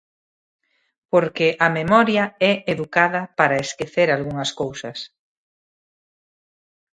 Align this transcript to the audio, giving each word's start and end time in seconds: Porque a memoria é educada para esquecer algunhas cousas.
Porque 1.11 1.47
a 1.65 1.67
memoria 1.79 2.23
é 2.51 2.53
educada 2.73 3.21
para 3.39 3.61
esquecer 3.65 4.07
algunhas 4.09 4.51
cousas. 4.61 4.97